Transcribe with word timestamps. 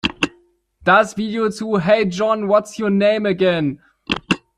Das 0.83 1.15
Video 1.15 1.51
zu 1.51 1.77
"Hey 1.79 2.05
John, 2.07 2.49
What’s 2.49 2.79
Your 2.79 2.89
Name 2.89 3.29
Again? 3.29 3.79